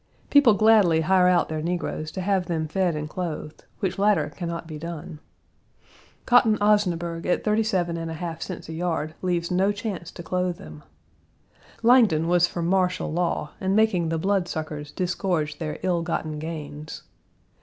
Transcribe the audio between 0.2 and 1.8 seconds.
People gladly hire out their